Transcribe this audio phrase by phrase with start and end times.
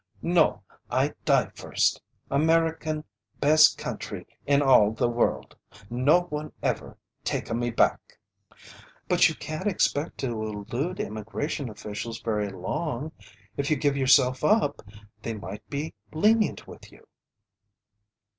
[0.23, 0.63] "No!
[0.89, 2.01] I die first!
[2.31, 3.03] American
[3.39, 5.55] best country in all a the world!
[5.91, 8.17] No one ever take a me back!"
[9.07, 13.11] "But you can't expect to elude Immigration officials very long.
[13.57, 14.81] If you give yourself up,
[15.21, 17.05] they might be lenient with you."